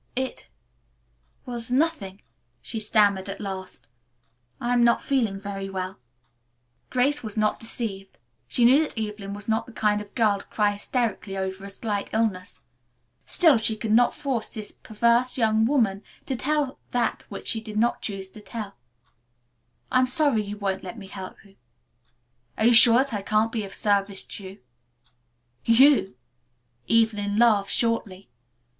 [0.15, 0.47] "It
[1.45, 2.23] was nothing,"
[2.59, 3.87] she stammered, at last.
[4.59, 5.99] "I am not feeling very well."
[6.89, 8.17] Grace was not deceived.
[8.47, 11.69] She knew that Evelyn was not the kind of girl to cry hysterically over a
[11.69, 12.61] slight illness.
[13.27, 17.77] Still she could not force this perverse young woman to tell that which she did
[17.77, 18.75] not choose to tell.
[19.91, 21.57] "I am sorry you won't let me help you.
[22.57, 24.59] Are you sure that I can't be of service to you."
[25.63, 26.15] "You."
[26.89, 28.29] Evelyn laughed shortly.